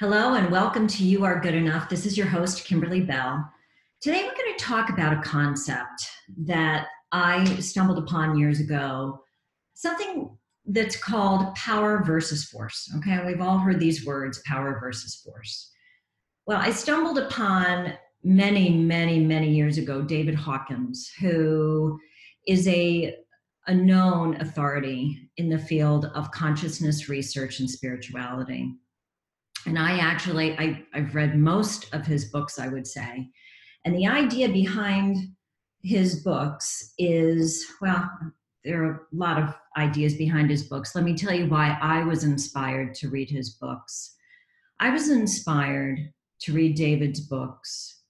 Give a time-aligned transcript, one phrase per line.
[0.00, 1.90] Hello and welcome to You Are Good Enough.
[1.90, 3.46] This is your host, Kimberly Bell.
[4.00, 9.22] Today we're going to talk about a concept that I stumbled upon years ago,
[9.74, 10.34] something
[10.64, 12.90] that's called power versus force.
[12.96, 15.70] Okay, we've all heard these words power versus force.
[16.46, 17.92] Well, I stumbled upon
[18.24, 22.00] many, many, many years ago David Hawkins, who
[22.46, 23.16] is a,
[23.66, 28.72] a known authority in the field of consciousness research and spirituality
[29.66, 33.30] and i actually I, i've read most of his books i would say.
[33.84, 35.16] And the idea behind
[35.82, 38.10] his books is well
[38.64, 40.94] there are a lot of ideas behind his books.
[40.94, 44.16] Let me tell you why i was inspired to read his books.
[44.78, 48.02] I was inspired to read david's books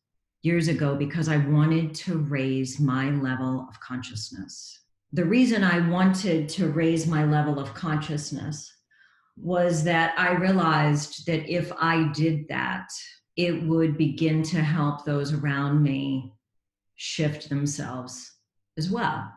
[0.42, 4.80] years ago because i wanted to raise my level of consciousness.
[5.12, 8.72] The reason i wanted to raise my level of consciousness
[9.42, 12.88] was that I realized that if I did that,
[13.36, 16.34] it would begin to help those around me
[16.96, 18.32] shift themselves
[18.76, 19.30] as well.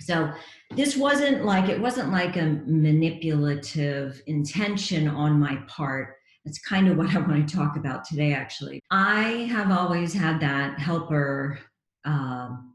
[0.00, 0.32] So
[0.76, 6.14] this wasn't like it wasn't like a manipulative intention on my part.
[6.44, 8.80] That's kind of what I want to talk about today, actually.
[8.90, 11.58] I have always had that helper,
[12.04, 12.74] um,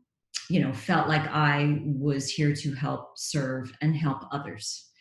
[0.50, 4.92] you know, felt like I was here to help serve and help others.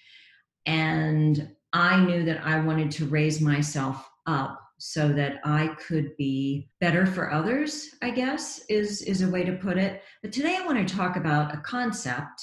[0.67, 6.69] And I knew that I wanted to raise myself up so that I could be
[6.81, 10.03] better for others, I guess is, is a way to put it.
[10.23, 12.43] But today I want to talk about a concept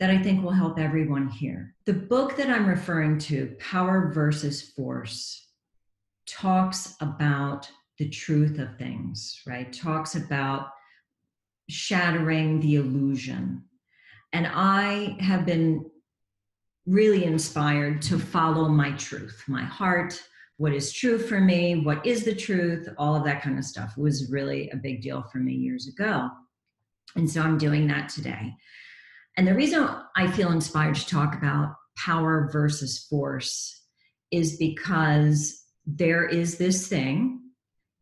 [0.00, 1.74] that I think will help everyone here.
[1.86, 5.48] The book that I'm referring to, Power versus Force,
[6.26, 9.72] talks about the truth of things, right?
[9.72, 10.70] Talks about
[11.68, 13.62] shattering the illusion.
[14.32, 15.84] And I have been
[16.86, 20.20] really inspired to follow my truth, my heart,
[20.56, 23.96] what is true for me, what is the truth, all of that kind of stuff
[23.96, 26.28] was really a big deal for me years ago.
[27.16, 28.54] And so I'm doing that today.
[29.36, 33.82] And the reason I feel inspired to talk about power versus force
[34.30, 37.40] is because there is this thing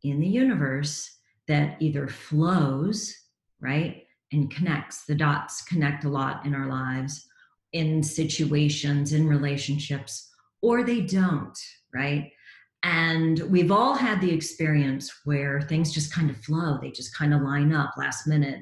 [0.02, 1.18] in the universe
[1.48, 3.14] that either flows,
[3.60, 5.04] right, and connects.
[5.04, 7.26] The dots connect a lot in our lives,
[7.72, 10.30] in situations, in relationships,
[10.62, 11.58] or they don't,
[11.94, 12.30] right?
[12.82, 17.34] And we've all had the experience where things just kind of flow, they just kind
[17.34, 18.60] of line up last minute.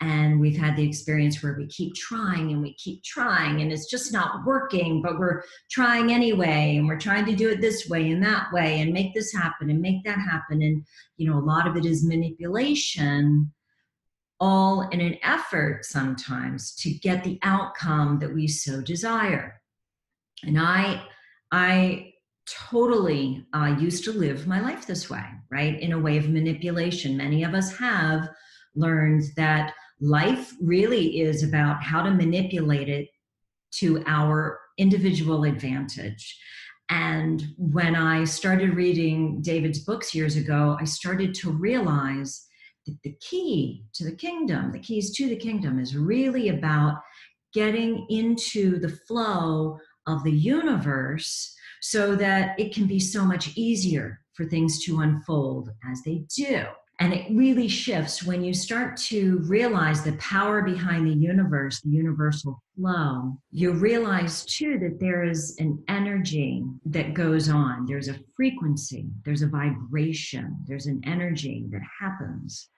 [0.00, 3.88] And we've had the experience where we keep trying and we keep trying and it's
[3.88, 8.10] just not working, but we're trying anyway and we're trying to do it this way
[8.10, 10.60] and that way and make this happen and make that happen.
[10.60, 10.84] And,
[11.18, 13.52] you know, a lot of it is manipulation
[14.42, 19.62] all in an effort sometimes to get the outcome that we so desire.
[20.42, 21.04] And I,
[21.52, 22.12] I
[22.68, 25.78] totally uh, used to live my life this way, right?
[25.80, 27.16] In a way of manipulation.
[27.16, 28.28] Many of us have
[28.74, 33.10] learned that life really is about how to manipulate it
[33.74, 36.36] to our individual advantage.
[36.88, 42.44] And when I started reading David's books years ago, I started to realize
[42.86, 47.00] the, the key to the kingdom, the keys to the kingdom is really about
[47.54, 54.20] getting into the flow of the universe so that it can be so much easier
[54.34, 56.64] for things to unfold as they do.
[57.02, 61.90] And it really shifts when you start to realize the power behind the universe, the
[61.90, 63.36] universal flow.
[63.50, 67.86] You realize too that there is an energy that goes on.
[67.86, 72.68] There's a frequency, there's a vibration, there's an energy that happens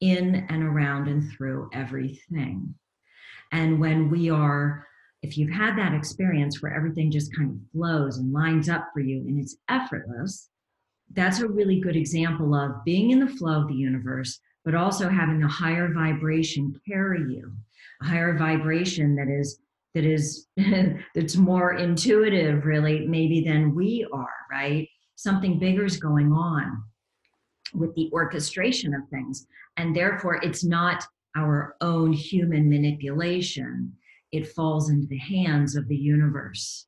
[0.00, 2.72] in and around and through everything.
[3.50, 4.86] And when we are,
[5.22, 9.00] if you've had that experience where everything just kind of flows and lines up for
[9.00, 10.48] you and it's effortless,
[11.14, 15.08] that's a really good example of being in the flow of the universe, but also
[15.08, 17.52] having a higher vibration carry you,
[18.02, 19.58] a higher vibration that is
[19.94, 20.48] that is
[21.14, 26.82] that's more intuitive really maybe than we are right something bigger is going on
[27.72, 29.46] with the orchestration of things.
[29.76, 31.04] And therefore, it's not
[31.36, 33.92] our own human manipulation.
[34.32, 36.86] It falls into the hands of the universe,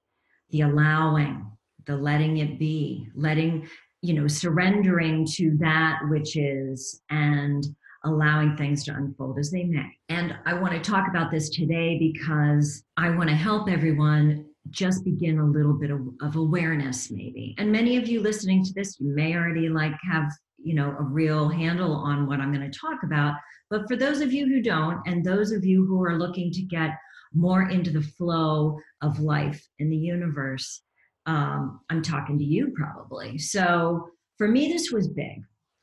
[0.50, 1.50] the allowing,
[1.86, 3.68] the letting it be, letting,
[4.02, 7.66] you know, surrendering to that which is and
[8.04, 9.86] allowing things to unfold as they may.
[10.08, 15.04] And I want to talk about this today because I want to help everyone just
[15.04, 18.98] begin a little bit of, of, awareness maybe and many of you listening to this
[18.98, 22.78] you may already like have you know a real handle on what i'm going to
[22.78, 23.34] talk about
[23.70, 26.62] but for those of you who don't and those of you who are looking to
[26.62, 26.90] get
[27.32, 30.82] more into the flow of life in the universe
[31.26, 33.38] um, I'm talking to you probably.
[33.38, 34.08] So
[34.38, 35.42] for me, this was big.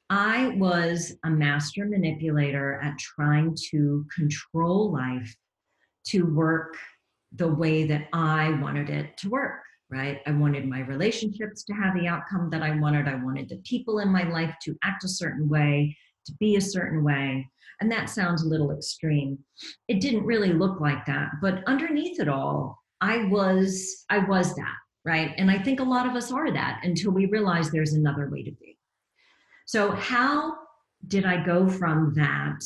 [0.10, 5.36] I was a master manipulator at trying to control life
[6.08, 6.76] to work
[7.36, 10.20] the way that I wanted it to work, right?
[10.28, 13.08] I wanted my relationships to have the outcome that I wanted.
[13.08, 16.62] I wanted the people in my life to act a certain way, to be a
[16.62, 17.48] certain way.
[17.82, 19.40] And that sounds a little extreme.
[19.88, 24.76] It didn't really look like that, but underneath it all, I was I was that,
[25.06, 25.34] right?
[25.38, 28.44] And I think a lot of us are that until we realize there's another way
[28.44, 28.78] to be.
[29.66, 30.56] So how
[31.08, 32.62] did I go from that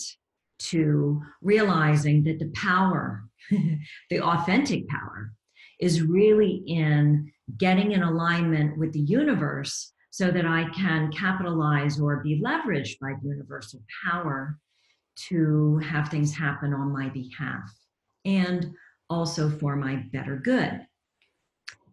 [0.60, 3.24] to realizing that the power,
[4.10, 5.32] the authentic power,
[5.80, 12.24] is really in getting in alignment with the universe so that I can capitalize or
[12.24, 14.58] be leveraged by universal power
[15.30, 17.72] to have things happen on my behalf
[18.26, 18.74] and
[19.10, 20.86] also for my better good.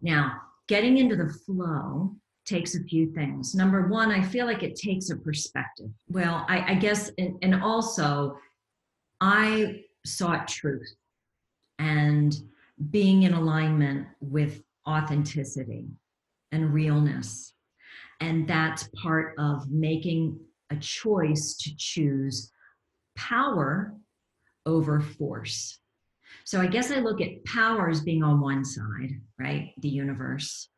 [0.02, 2.14] Now, getting into the flow
[2.44, 3.55] takes a few things.
[3.55, 5.91] Number one, I feel like it takes a perspective.
[6.08, 8.38] Well, I, I guess, and, and also,
[9.20, 10.94] I sought truth
[11.79, 12.37] and
[12.91, 15.87] being in alignment with authenticity
[16.52, 17.55] and realness.
[18.20, 20.38] And that's part of making
[20.70, 22.50] a choice to choose
[23.17, 23.94] power
[24.67, 25.79] over force.
[26.44, 29.73] So I guess I look at power as being on one side, right?
[29.79, 30.69] The universe,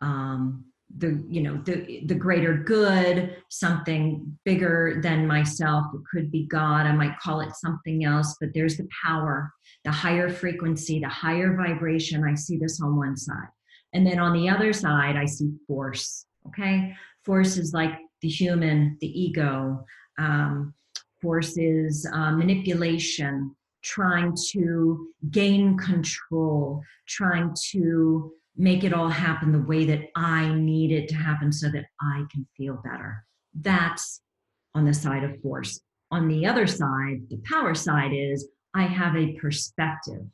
[0.00, 0.64] um,
[0.98, 5.86] the you know the the greater good, something bigger than myself.
[5.94, 6.86] It could be God.
[6.86, 9.50] I might call it something else, but there's the power,
[9.84, 12.22] the higher frequency, the higher vibration.
[12.22, 13.48] I see this on one side,
[13.94, 16.26] and then on the other side, I see force.
[16.48, 16.94] Okay,
[17.24, 19.84] force is like the human, the ego.
[20.18, 20.74] Um,
[21.20, 29.58] force is uh, manipulation, trying to gain control, trying to make it all happen the
[29.60, 33.24] way that I need it to happen so that I can feel better.
[33.54, 34.20] That's
[34.74, 35.80] on the side of force.
[36.10, 40.26] On the other side, the power side is I have a perspective.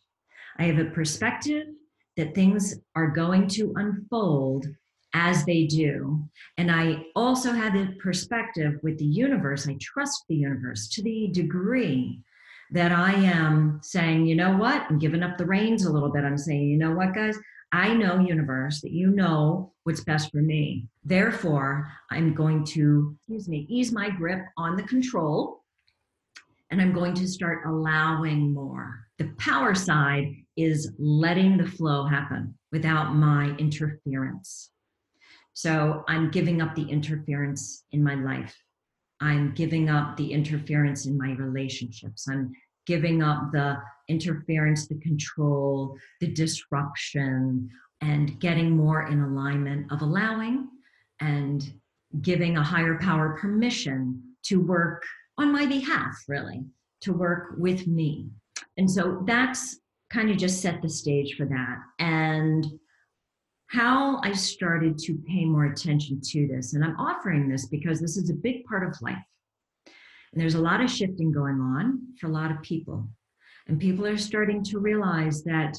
[0.58, 1.67] I have a perspective
[2.17, 4.67] that things are going to unfold
[5.14, 6.23] as they do.
[6.56, 9.67] And I also have the perspective with the universe.
[9.67, 12.20] I trust the universe to the degree
[12.73, 16.25] that I am saying, you know what, I'm giving up the reins a little bit.
[16.25, 17.37] I'm saying, you know what, guys,
[17.73, 20.89] I know, universe, that you know what's best for me.
[21.05, 25.63] Therefore, I'm going to, excuse me, ease my grip on the control
[26.71, 29.07] and I'm going to start allowing more.
[29.19, 34.71] The power side is letting the flow happen without my interference.
[35.53, 38.57] So I'm giving up the interference in my life.
[39.21, 42.27] I'm giving up the interference in my relationships.
[42.29, 42.53] I'm
[42.87, 43.77] giving up the
[44.09, 47.69] interference, the control, the disruption,
[48.01, 50.69] and getting more in alignment of allowing
[51.21, 51.73] and
[52.23, 55.05] giving a higher power permission to work
[55.39, 56.65] on my behalf, really,
[57.03, 58.29] to work with me.
[58.77, 59.79] And so that's
[60.11, 61.77] kind of just set the stage for that.
[61.99, 62.67] And
[63.71, 66.75] how I started to pay more attention to this.
[66.75, 69.17] And I'm offering this because this is a big part of life.
[69.87, 73.09] And there's a lot of shifting going on for a lot of people.
[73.69, 75.77] And people are starting to realize that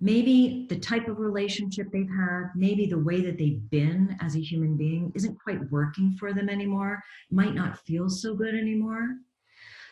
[0.00, 4.40] maybe the type of relationship they've had, maybe the way that they've been as a
[4.40, 9.16] human being isn't quite working for them anymore, might not feel so good anymore.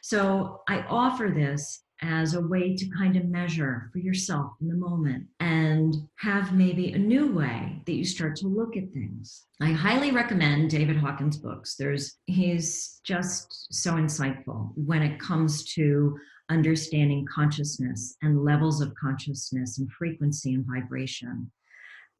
[0.02, 4.74] So I offer this as a way to kind of measure for yourself in the
[4.74, 9.46] moment and have maybe a new way that you start to look at things.
[9.60, 11.76] I highly recommend David Hawkins' books.
[11.76, 19.78] There's he's just so insightful when it comes to understanding consciousness and levels of consciousness
[19.78, 21.50] and frequency and vibration.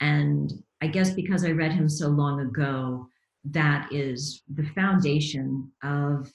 [0.00, 0.52] And
[0.82, 3.08] I guess because I read him so long ago,
[3.50, 6.30] that is the foundation of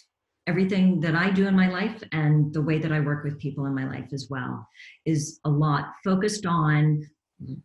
[0.51, 3.67] everything that I do in my life and the way that I work with people
[3.67, 4.67] in my life as well
[5.05, 7.08] is a lot focused on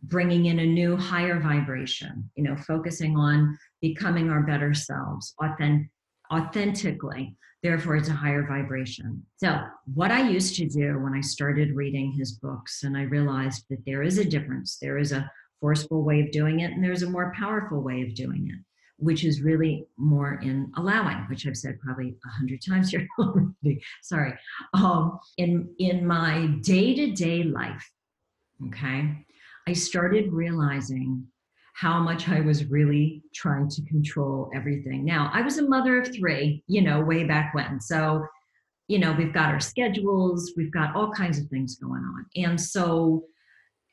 [0.03, 5.89] bringing in a new higher vibration, you know, focusing on becoming our better selves authentic,
[6.33, 7.35] authentically.
[7.61, 9.21] Therefore, it's a higher vibration.
[9.35, 9.59] So,
[9.93, 13.83] what I used to do when I started reading his books, and I realized that
[13.85, 15.29] there is a difference, there is a
[15.59, 18.63] forceful way of doing it, and there's a more powerful way of doing it
[18.97, 23.81] which is really more in allowing, which I've said probably a hundred times here already.
[24.01, 24.33] Sorry.
[24.73, 27.89] Um, in in my day to day life,
[28.67, 29.25] okay,
[29.67, 31.25] I started realizing
[31.73, 35.05] how much I was really trying to control everything.
[35.05, 37.79] Now, I was a mother of three, you know, way back when.
[37.79, 38.25] So,
[38.87, 42.59] you know, we've got our schedules, we've got all kinds of things going on, and
[42.59, 43.25] so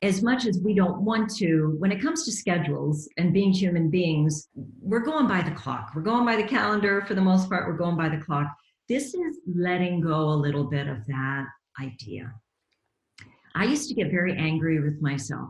[0.05, 3.89] as much as we don't want to, when it comes to schedules and being human
[3.89, 5.93] beings, we're going by the clock.
[5.95, 8.55] We're going by the calendar for the most part, we're going by the clock.
[8.87, 11.45] This is letting go a little bit of that
[11.81, 12.31] idea.
[13.55, 15.49] I used to get very angry with myself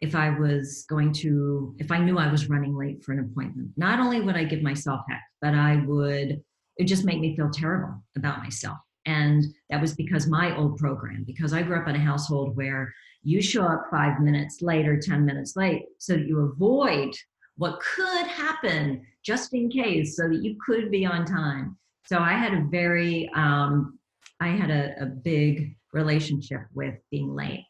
[0.00, 3.72] if I was going to, if I knew I was running late for an appointment.
[3.76, 6.42] Not only would I give myself heck, but I would,
[6.78, 8.78] it just make me feel terrible about myself.
[9.04, 12.94] And that was because my old program, because I grew up in a household where
[13.24, 17.14] you show up five minutes late or 10 minutes late so that you avoid
[17.56, 21.76] what could happen just in case so that you could be on time.
[22.06, 23.98] So I had a very, um,
[24.40, 27.64] I had a, a big relationship with being late.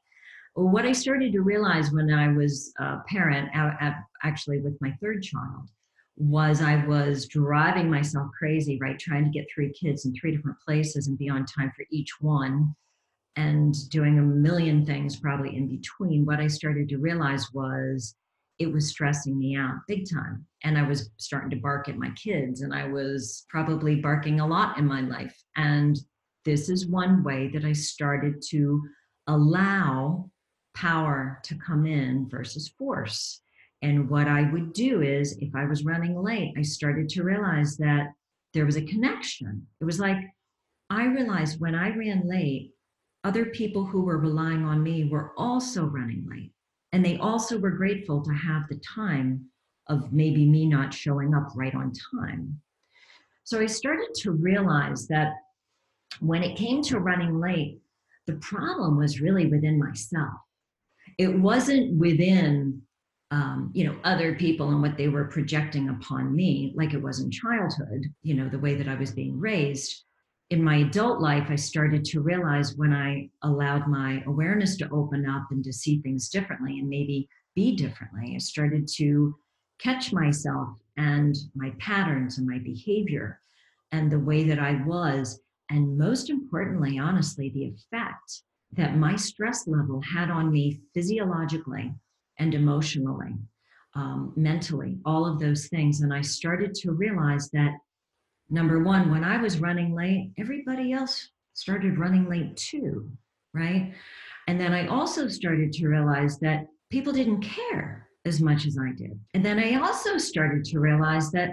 [0.55, 3.51] What I started to realize when I was a parent,
[4.23, 5.69] actually with my third child,
[6.17, 8.99] was I was driving myself crazy, right?
[8.99, 12.21] Trying to get three kids in three different places and be on time for each
[12.21, 12.75] one
[13.37, 16.25] and doing a million things probably in between.
[16.25, 18.15] What I started to realize was
[18.59, 20.47] it was stressing me out big time.
[20.63, 24.47] And I was starting to bark at my kids, and I was probably barking a
[24.47, 25.37] lot in my life.
[25.57, 25.99] And
[26.45, 28.83] this is one way that I started to
[29.27, 30.31] allow
[30.75, 33.41] power to come in versus force.
[33.83, 37.77] And what I would do is, if I was running late, I started to realize
[37.79, 38.13] that
[38.53, 39.67] there was a connection.
[39.81, 40.19] It was like
[40.91, 42.71] I realized when I ran late,
[43.25, 46.53] other people who were relying on me were also running late.
[46.93, 49.47] And they also were grateful to have the time
[49.89, 52.61] of maybe me not showing up right on time.
[53.43, 55.33] So I started to realize that
[56.21, 57.81] when it came to running late,
[58.27, 60.33] the problem was really within myself.
[61.19, 62.83] It wasn't within
[63.31, 67.21] um, you know other people and what they were projecting upon me like it was
[67.21, 70.05] in childhood you know the way that i was being raised
[70.55, 75.29] in my adult life i started to realize when i allowed my awareness to open
[75.29, 79.35] up and to see things differently and maybe be differently i started to
[79.81, 83.41] catch myself and my patterns and my behavior
[83.91, 88.43] and the way that i was and most importantly honestly the effect
[88.77, 91.93] that my stress level had on me physiologically
[92.39, 93.35] and emotionally,
[93.95, 96.01] um, mentally, all of those things.
[96.01, 97.73] And I started to realize that
[98.55, 103.11] number one, when I was running late, everybody else started running late too,
[103.53, 103.93] right?
[104.47, 108.93] And then I also started to realize that people didn't care as much as I
[108.93, 109.19] did.
[109.35, 111.51] And then I also started to realize that,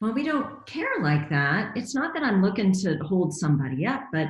[0.00, 1.76] well, we don't care like that.
[1.76, 4.28] It's not that I'm looking to hold somebody up, but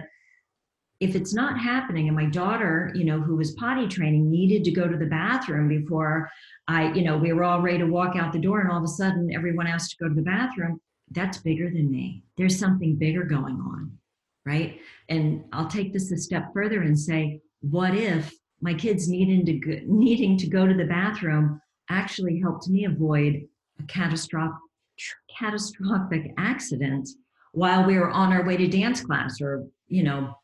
[1.01, 4.71] if it's not happening and my daughter you know who was potty training needed to
[4.71, 6.31] go to the bathroom before
[6.69, 8.85] i you know we were all ready to walk out the door and all of
[8.85, 10.81] a sudden everyone asked to go to the bathroom
[11.13, 13.91] that's bigger than me there's something bigger going on
[14.45, 19.45] right and i'll take this a step further and say what if my kids needing
[19.45, 23.43] to go, needing to go to the bathroom actually helped me avoid
[23.81, 24.57] a catastrophic
[25.39, 27.09] catastrophic accident
[27.53, 30.35] while we were on our way to dance class or you know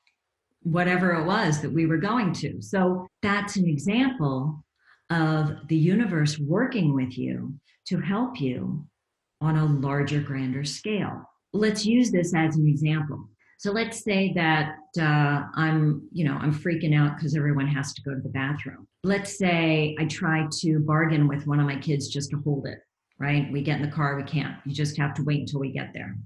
[0.63, 2.61] whatever it was that we were going to.
[2.61, 4.65] So that's an example
[5.11, 7.55] of the universe working with you
[7.87, 8.85] to help you
[9.41, 11.23] on a larger, grander scale.
[11.53, 13.29] Let's use this as an example.
[13.59, 18.03] So let's say that uh, I'm, you know, I'm freaking out because everyone has to
[18.03, 18.87] go to the bathroom.
[19.03, 22.79] Let's say I try to bargain with one of my kids just to hold it,
[23.19, 23.51] right?
[23.53, 24.57] We get in the car, we can't.
[24.65, 26.17] You just have to wait until we get there.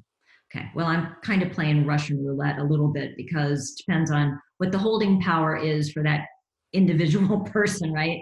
[0.54, 4.70] Okay, well, I'm kind of playing Russian roulette a little bit because depends on what
[4.70, 6.26] the holding power is for that
[6.74, 8.20] individual person, right?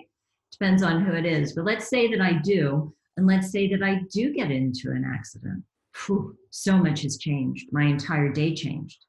[0.52, 1.52] Depends on who it is.
[1.54, 5.05] But let's say that I do, and let's say that I do get into an
[5.05, 5.62] accident.
[6.07, 7.69] Whew, so much has changed.
[7.71, 9.05] My entire day changed.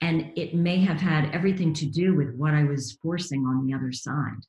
[0.00, 3.74] And it may have had everything to do with what I was forcing on the
[3.74, 4.40] other side.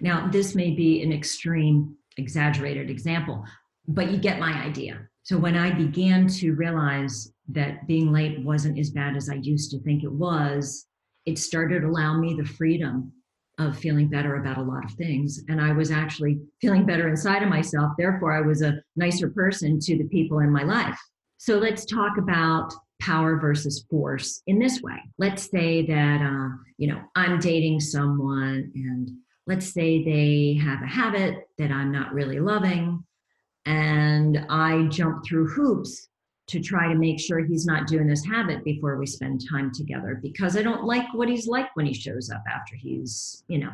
[0.00, 3.44] Now, this may be an extreme, exaggerated example,
[3.86, 5.06] but you get my idea.
[5.22, 9.70] So when I began to realize that being late wasn't as bad as I used
[9.70, 10.86] to think it was,
[11.24, 13.12] it started allowing me the freedom
[13.58, 15.42] of feeling better about a lot of things.
[15.48, 17.92] And I was actually feeling better inside of myself.
[17.98, 20.98] Therefore, I was a nicer person to the people in my life.
[21.38, 24.96] So let's talk about power versus force in this way.
[25.18, 29.10] Let's say that, uh, you know, I'm dating someone and
[29.46, 33.04] let's say they have a habit that I'm not really loving
[33.66, 36.08] and I jump through hoops
[36.48, 40.18] to try to make sure he's not doing this habit before we spend time together
[40.22, 43.70] because I don't like what he's like when he shows up after he's, you know,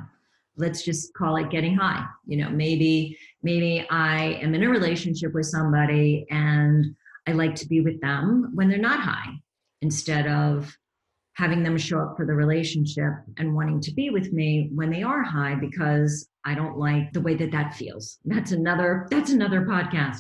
[0.56, 2.04] let's just call it getting high.
[2.26, 6.94] You know, maybe maybe I am in a relationship with somebody and
[7.26, 9.32] I like to be with them when they're not high
[9.80, 10.76] instead of
[11.34, 15.04] having them show up for the relationship and wanting to be with me when they
[15.04, 18.18] are high because I don't like the way that that feels.
[18.24, 20.18] That's another that's another podcast.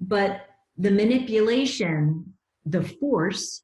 [0.00, 0.47] But
[0.78, 3.62] the manipulation, the force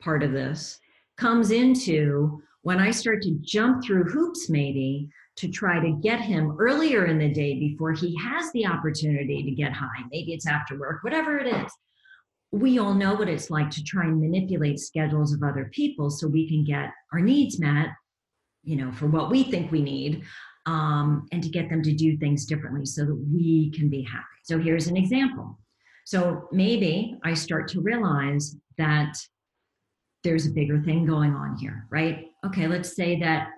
[0.00, 0.78] part of this
[1.16, 6.56] comes into when I start to jump through hoops maybe to try to get him
[6.58, 10.02] earlier in the day before he has the opportunity to get high.
[10.10, 11.70] Maybe it's after work, whatever it is.
[12.52, 16.28] We all know what it's like to try and manipulate schedules of other people so
[16.28, 17.88] we can get our needs met,
[18.62, 20.22] you know, for what we think we need,
[20.66, 24.24] um, and to get them to do things differently so that we can be happy.
[24.44, 25.58] So here's an example.
[26.04, 29.16] So maybe I start to realize that
[30.22, 32.26] there's a bigger thing going on here, right?
[32.46, 33.48] Okay, let's say that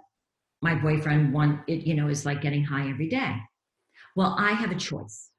[0.62, 3.36] my boyfriend one it you know is like getting high every day.
[4.14, 5.30] Well i have a choice.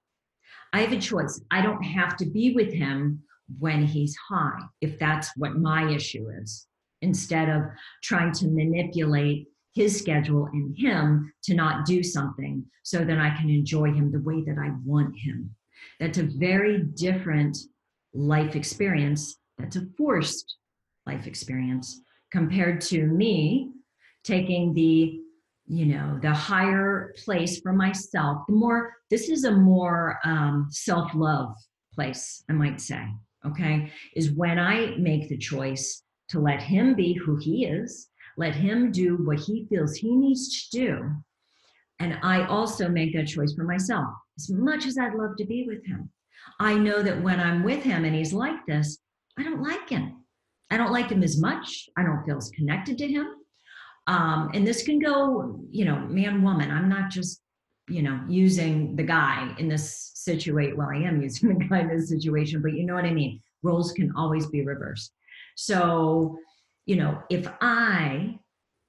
[0.73, 1.41] I have a choice.
[1.49, 3.23] I don't have to be with him
[3.59, 6.67] when he's high if that's what my issue is
[7.01, 7.63] instead of
[8.03, 13.49] trying to manipulate his schedule and him to not do something so that i can
[13.49, 15.49] enjoy him the way that i want him
[15.99, 17.57] that's a very different
[18.13, 20.57] life experience that's a forced
[21.05, 23.71] life experience compared to me
[24.23, 25.19] taking the
[25.67, 31.53] you know the higher place for myself the more this is a more um, self-love
[31.93, 33.03] place i might say
[33.45, 38.55] okay is when i make the choice to let him be who he is let
[38.55, 41.11] him do what he feels he needs to do
[41.99, 44.07] and i also make that choice for myself
[44.37, 46.09] as much as i'd love to be with him
[46.59, 48.99] i know that when i'm with him and he's like this
[49.37, 50.23] i don't like him
[50.71, 53.27] i don't like him as much i don't feel as connected to him
[54.07, 56.71] um, and this can go, you know, man, woman.
[56.71, 57.41] I'm not just,
[57.89, 60.77] you know, using the guy in this situation.
[60.77, 63.41] Well, I am using the guy in this situation, but you know what I mean?
[63.63, 65.11] Roles can always be reversed.
[65.55, 66.37] So,
[66.85, 68.39] you know, if I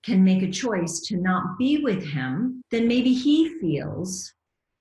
[0.05, 4.33] can make a choice to not be with him, then maybe he feels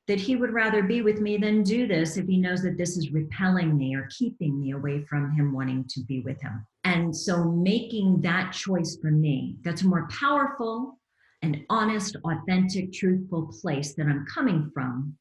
[0.08, 2.98] that he would rather be with me than do this if he knows that this
[2.98, 6.66] is repelling me or keeping me away from him wanting to be with him.
[6.86, 10.98] And so making that choice for me, that's a more powerful
[11.42, 15.18] and honest, authentic, truthful place that I'm coming from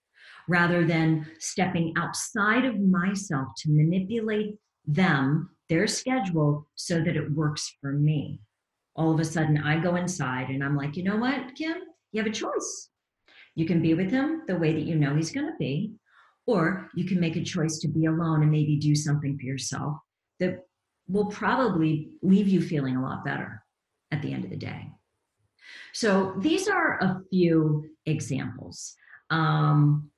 [0.49, 7.75] rather than stepping outside of myself to manipulate them, their schedule, so that it works
[7.81, 8.41] for me.
[8.95, 11.77] All of a sudden, I go inside and I'm like, you know what, Kim?
[12.13, 12.89] You have a choice.
[13.57, 15.95] You can be with him the way that you know he's going to be,
[16.47, 19.97] or you can make a choice to be alone and maybe do something for yourself
[20.39, 20.67] that
[21.09, 23.63] will probably leave you feeling a lot better
[24.13, 24.91] at the end of the day.
[25.93, 28.95] So these are a few examples.
[29.31, 30.11] Um,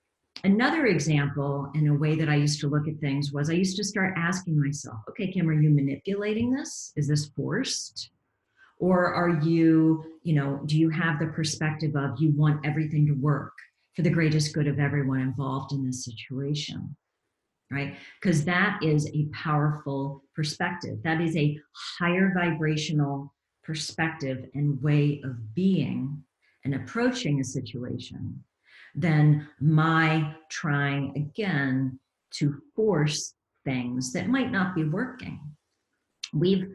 [0.45, 3.77] another example in a way that I used to look at things was I used
[3.77, 6.93] to start asking myself, okay, Kim, are you manipulating this?
[6.97, 8.11] Is this forced?
[8.79, 13.13] Or are you, you know, do you have the perspective of you want everything to
[13.13, 13.53] work
[13.95, 16.97] for the greatest good of everyone involved in this situation?
[17.71, 17.97] right?
[18.21, 20.99] Because that is a powerful perspective.
[21.03, 21.59] That is a
[21.99, 26.23] higher vibrational perspective and way of being
[26.65, 28.43] and approaching a situation
[28.95, 31.99] than my trying again
[32.31, 35.41] to force things that might not be working.
[36.33, 36.69] We've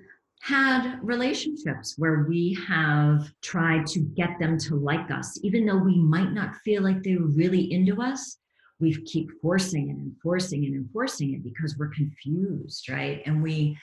[0.43, 5.97] had relationships where we have tried to get them to like us, even though we
[5.97, 8.37] might not feel like they were really into us
[8.83, 13.21] we keep forcing and enforcing and enforcing it because we're confused right?
[13.25, 13.77] And we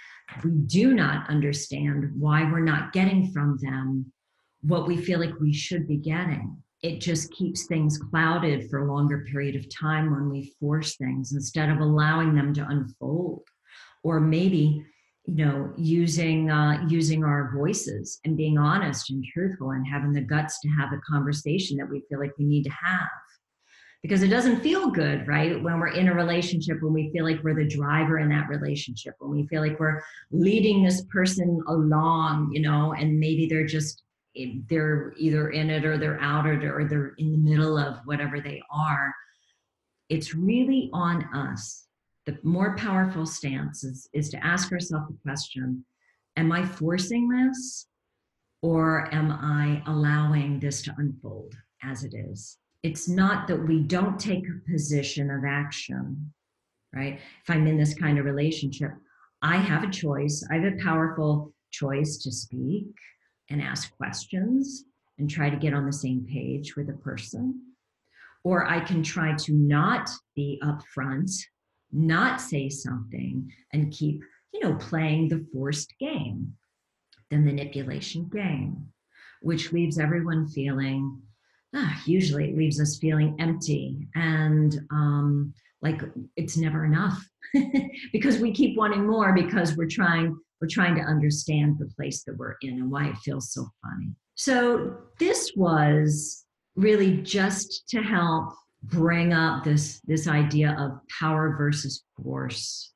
[0.45, 4.13] we do not understand why we're not getting from them
[4.63, 6.57] what we feel like we should be getting.
[6.83, 11.33] It just keeps things clouded for a longer period of time when we force things
[11.33, 13.43] instead of allowing them to unfold.
[14.03, 14.85] Or maybe
[15.31, 20.21] you know using uh, using our voices and being honest and truthful and having the
[20.21, 23.09] guts to have a conversation that we feel like we need to have
[24.03, 25.63] because it doesn't feel good, right?
[25.63, 29.15] When we're in a relationship, when we feel like we're the driver in that relationship,
[29.19, 34.03] when we feel like we're leading this person along, you know, and maybe they're just
[34.69, 37.97] they're either in it or they're out or they're, or they're in the middle of
[38.05, 39.13] whatever they are.
[40.09, 41.87] It's really on us.
[42.31, 45.85] The more powerful stance is, is to ask ourselves the question
[46.37, 47.87] Am I forcing this
[48.63, 52.59] or am I allowing this to unfold as it is?
[52.83, 56.33] it's not that we don't take a position of action,
[56.95, 57.21] right?
[57.43, 58.93] If I'm in this kind of relationship,
[59.43, 60.45] I have a choice.
[60.51, 62.87] I have a powerful choice to speak
[63.51, 64.85] and ask questions
[65.19, 67.61] and try to get on the same page with a person.
[68.45, 71.31] Or I can try to not be upfront,
[71.93, 74.23] not say something, and keep,
[74.53, 76.55] you know, playing the forced game.
[77.31, 78.89] the manipulation game,
[79.43, 81.21] which leaves everyone feeling,
[81.75, 86.03] ah, usually it leaves us feeling empty and um, like
[86.37, 87.25] it's never enough
[88.13, 92.37] because we keep wanting more because we're trying we're trying to understand the place that
[92.37, 94.11] we're in and why it feels so funny.
[94.35, 96.45] So this was
[96.77, 102.93] really just to help bring up this this idea of power versus force,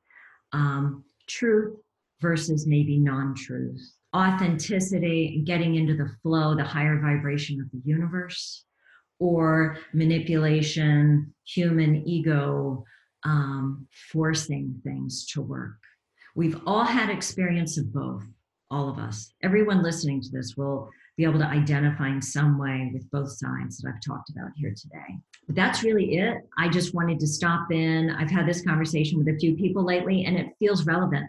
[0.53, 1.77] um, truth
[2.21, 8.65] versus maybe non-truth, authenticity, getting into the flow, the higher vibration of the universe,
[9.19, 12.85] or manipulation, human ego,
[13.25, 15.77] um, forcing things to work.
[16.35, 18.25] We've all had experience of both,
[18.75, 19.33] all of us.
[19.43, 23.79] Everyone listening to this will be able to identify in some way with both sides
[23.79, 25.17] that I've talked about here today.
[25.47, 26.39] But that's really it.
[26.59, 28.11] I just wanted to stop in.
[28.11, 31.27] I've had this conversation with a few people lately, and it feels relevant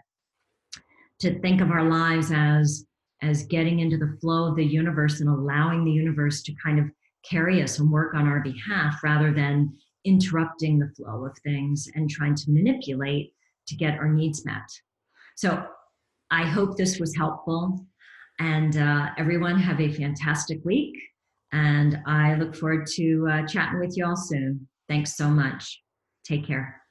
[1.20, 2.84] to think of our lives as
[3.22, 6.84] as getting into the flow of the universe and allowing the universe to kind of
[7.24, 9.72] carry us and work on our behalf rather than
[10.04, 13.32] interrupting the flow of things and trying to manipulate
[13.66, 14.68] to get our needs met.
[15.34, 15.66] So
[16.30, 17.86] I hope this was helpful.
[18.38, 20.94] And uh, everyone have a fantastic week.
[21.52, 24.68] And I look forward to uh, chatting with you all soon.
[24.88, 25.82] Thanks so much.
[26.24, 26.82] Take care.